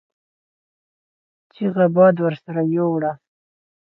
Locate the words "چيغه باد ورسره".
1.53-2.61